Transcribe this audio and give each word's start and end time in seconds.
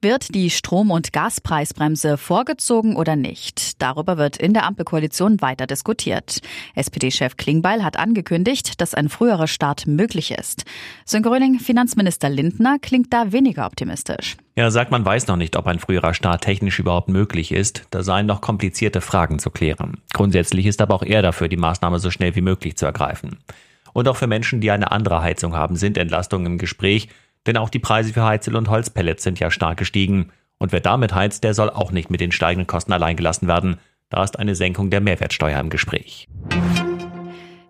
Wird 0.00 0.32
die 0.32 0.48
Strom- 0.48 0.92
und 0.92 1.12
Gaspreisbremse 1.12 2.18
vorgezogen 2.18 2.94
oder 2.94 3.16
nicht? 3.16 3.82
Darüber 3.82 4.16
wird 4.16 4.36
in 4.36 4.54
der 4.54 4.64
Ampelkoalition 4.64 5.40
weiter 5.40 5.66
diskutiert. 5.66 6.38
SPD-Chef 6.76 7.36
Klingbeil 7.36 7.82
hat 7.82 7.98
angekündigt, 7.98 8.80
dass 8.80 8.94
ein 8.94 9.08
früherer 9.08 9.48
Start 9.48 9.88
möglich 9.88 10.30
ist. 10.30 10.64
Sönke 11.04 11.32
Röhling, 11.32 11.58
Finanzminister 11.58 12.28
Lindner 12.28 12.78
klingt 12.80 13.12
da 13.12 13.32
weniger 13.32 13.66
optimistisch. 13.66 14.36
Er 14.54 14.70
sagt, 14.70 14.92
man 14.92 15.04
weiß 15.04 15.26
noch 15.26 15.36
nicht, 15.36 15.56
ob 15.56 15.66
ein 15.66 15.80
früherer 15.80 16.14
Start 16.14 16.44
technisch 16.44 16.78
überhaupt 16.78 17.08
möglich 17.08 17.50
ist. 17.50 17.82
Da 17.90 18.04
seien 18.04 18.26
noch 18.26 18.40
komplizierte 18.40 19.00
Fragen 19.00 19.40
zu 19.40 19.50
klären. 19.50 20.00
Grundsätzlich 20.12 20.66
ist 20.66 20.80
aber 20.80 20.94
auch 20.94 21.02
er 21.02 21.22
dafür, 21.22 21.48
die 21.48 21.56
Maßnahme 21.56 21.98
so 21.98 22.12
schnell 22.12 22.36
wie 22.36 22.40
möglich 22.40 22.76
zu 22.76 22.86
ergreifen. 22.86 23.38
Und 23.94 24.06
auch 24.06 24.16
für 24.16 24.28
Menschen, 24.28 24.60
die 24.60 24.70
eine 24.70 24.92
andere 24.92 25.22
Heizung 25.22 25.56
haben, 25.56 25.74
sind 25.74 25.98
Entlastungen 25.98 26.46
im 26.46 26.58
Gespräch. 26.58 27.08
Denn 27.48 27.56
auch 27.56 27.70
die 27.70 27.78
Preise 27.78 28.12
für 28.12 28.24
Heizel- 28.24 28.56
und 28.56 28.68
Holzpellets 28.68 29.22
sind 29.22 29.40
ja 29.40 29.50
stark 29.50 29.78
gestiegen. 29.78 30.32
Und 30.58 30.70
wer 30.70 30.80
damit 30.80 31.14
heizt, 31.14 31.44
der 31.44 31.54
soll 31.54 31.70
auch 31.70 31.92
nicht 31.92 32.10
mit 32.10 32.20
den 32.20 32.30
steigenden 32.30 32.66
Kosten 32.66 32.92
allein 32.92 33.16
gelassen 33.16 33.48
werden. 33.48 33.78
Da 34.10 34.22
ist 34.22 34.38
eine 34.38 34.54
Senkung 34.54 34.90
der 34.90 35.00
Mehrwertsteuer 35.00 35.58
im 35.58 35.70
Gespräch. 35.70 36.28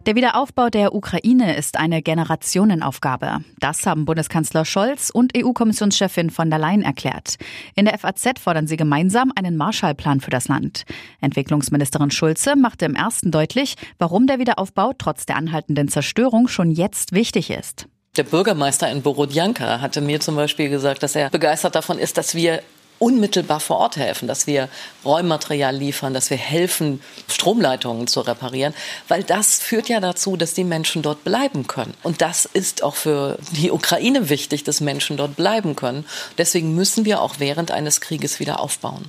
Der 0.05 0.17
Wiederaufbau 0.17 0.69
der 0.69 0.97
Ukraine 0.97 1.57
ist 1.57 1.79
eine 1.79 2.03
Generationenaufgabe. 2.03 3.45
Das 3.61 3.87
haben 3.87 4.05
Bundeskanzler 4.05 4.65
Scholz 4.65 5.11
und 5.11 5.37
EU-Kommissionschefin 5.37 6.31
von 6.31 6.51
der 6.51 6.59
Leyen 6.59 6.83
erklärt. 6.83 7.37
In 7.77 7.85
der 7.85 7.97
FAZ 7.99 8.41
fordern 8.41 8.67
sie 8.67 8.77
gemeinsam 8.77 9.31
einen 9.37 9.57
Marshallplan 9.57 10.21
für 10.21 10.31
das 10.31 10.49
Land. 10.49 10.87
Entwicklungsministerin 11.21 12.11
Schulze 12.11 12.57
machte 12.57 12.85
im 12.85 12.97
ersten 12.97 13.31
deutlich, 13.31 13.77
warum 14.01 14.27
der 14.27 14.41
Wiederaufbau 14.41 14.93
trotz 14.99 15.25
der 15.25 15.37
anhaltenden 15.37 15.87
Zerstörung 15.87 16.49
schon 16.49 16.73
jetzt 16.73 17.13
wichtig 17.13 17.51
ist. 17.51 17.87
Der 18.19 18.25
Bürgermeister 18.25 18.91
in 18.91 19.03
Borodjanka 19.03 19.81
hatte 19.81 20.01
mir 20.01 20.19
zum 20.19 20.35
Beispiel 20.35 20.69
gesagt, 20.69 21.05
dass 21.05 21.15
er 21.15 21.31
begeistert 21.31 21.77
davon 21.77 22.01
ist, 22.01 22.19
dass 22.19 22.35
wir 22.35 22.63
unmittelbar 22.99 23.61
vor 23.61 23.77
Ort 23.77 23.97
helfen, 23.97 24.27
dass 24.27 24.49
wir 24.49 24.69
Räummaterial 25.05 25.77
liefern, 25.77 26.15
dass 26.15 26.29
wir 26.29 26.37
helfen, 26.37 27.01
Stromleitungen 27.29 28.09
zu 28.09 28.23
reparieren, 28.23 28.75
weil 29.07 29.23
das 29.23 29.61
führt 29.61 29.89
ja 29.89 30.01
dazu, 30.01 30.37
dass 30.37 30.53
die 30.53 30.65
Menschen 30.65 31.03
dort 31.03 31.23
bleiben 31.23 31.69
können. 31.69 31.95
Und 32.03 32.21
das 32.21 32.45
ist 32.45 32.83
auch 32.83 32.97
für 32.97 33.39
die 33.53 33.71
Ukraine 33.71 34.29
wichtig, 34.29 34.65
dass 34.65 34.81
Menschen 34.81 35.17
dort 35.17 35.37
bleiben 35.37 35.77
können. 35.77 36.05
Deswegen 36.39 36.75
müssen 36.75 37.05
wir 37.05 37.23
auch 37.23 37.37
während 37.39 37.71
eines 37.71 38.01
Krieges 38.01 38.41
wieder 38.41 38.59
aufbauen. 38.59 39.07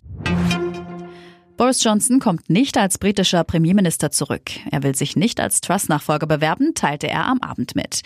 Boris 1.60 1.84
Johnson 1.84 2.20
kommt 2.22 2.50
nicht 2.50 2.78
als 2.78 2.98
britischer 2.98 3.44
Premierminister 3.44 4.12
zurück. 4.12 4.44
Er 4.72 4.82
will 4.82 4.96
sich 4.96 5.18
nicht 5.18 5.42
als 5.42 5.60
Truss-Nachfolger 5.60 6.26
bewerben, 6.26 6.74
teilte 6.74 7.10
er 7.10 7.26
am 7.26 7.42
Abend 7.42 7.76
mit. 7.76 8.04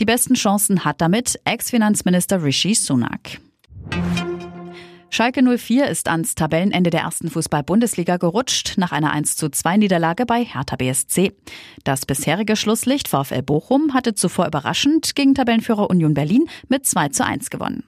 Die 0.00 0.04
besten 0.04 0.34
Chancen 0.34 0.84
hat 0.84 1.00
damit 1.00 1.38
Ex-Finanzminister 1.44 2.42
Rishi 2.42 2.74
Sunak. 2.74 3.40
Schalke 5.08 5.40
04 5.56 5.86
ist 5.86 6.08
ans 6.08 6.34
Tabellenende 6.34 6.90
der 6.90 7.02
ersten 7.02 7.30
Fußball-Bundesliga 7.30 8.16
gerutscht 8.16 8.74
nach 8.76 8.90
einer 8.90 9.14
1:2 9.14 9.76
Niederlage 9.76 10.26
bei 10.26 10.44
Hertha 10.44 10.74
BSC. 10.74 11.32
Das 11.84 12.06
bisherige 12.06 12.56
Schlusslicht 12.56 13.06
VfL 13.06 13.42
Bochum 13.42 13.94
hatte 13.94 14.16
zuvor 14.16 14.48
überraschend 14.48 15.14
gegen 15.14 15.36
Tabellenführer 15.36 15.90
Union 15.90 16.14
Berlin 16.14 16.48
mit 16.68 16.86
2:1 16.86 17.50
gewonnen. 17.50 17.84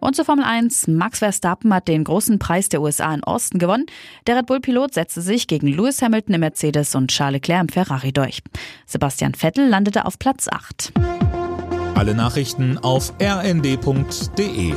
Und 0.00 0.16
zur 0.16 0.24
Formel 0.24 0.44
1. 0.44 0.88
Max 0.88 1.18
Verstappen 1.18 1.72
hat 1.72 1.88
den 1.88 2.04
großen 2.04 2.38
Preis 2.38 2.68
der 2.68 2.80
USA 2.80 3.12
in 3.14 3.22
Austin 3.22 3.58
gewonnen. 3.58 3.86
Der 4.26 4.36
Red 4.36 4.46
Bull-Pilot 4.46 4.94
setzte 4.94 5.20
sich 5.20 5.46
gegen 5.46 5.66
Lewis 5.68 6.02
Hamilton 6.02 6.34
im 6.34 6.40
Mercedes 6.40 6.94
und 6.94 7.08
Charles 7.08 7.34
Leclerc 7.34 7.60
im 7.60 7.68
Ferrari 7.68 8.12
durch. 8.12 8.42
Sebastian 8.86 9.34
Vettel 9.34 9.68
landete 9.68 10.06
auf 10.06 10.18
Platz 10.18 10.48
8. 10.48 10.92
Alle 11.94 12.14
Nachrichten 12.14 12.78
auf 12.78 13.12
rnd.de 13.20 14.74